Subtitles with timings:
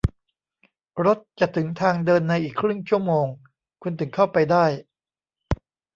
[1.05, 3.27] รถจะถึงทางเดินในอีกครึ่งชั่วโมง
[3.81, 4.65] คุณถึงเข้าไปได้